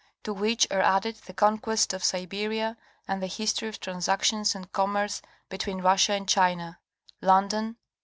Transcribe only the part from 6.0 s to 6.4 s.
and